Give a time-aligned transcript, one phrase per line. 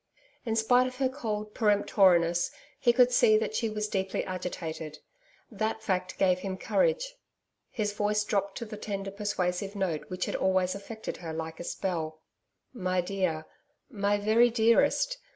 [0.45, 4.97] In spite of her cold peremptoriness he could see that she was deeply agitated.
[5.51, 7.17] That fact gave him courage.
[7.69, 11.63] His voice dropped to the tender persuasive note which had always affected her like a
[11.63, 12.23] spell.
[12.73, 13.45] 'My dear
[13.91, 15.19] my very dearest....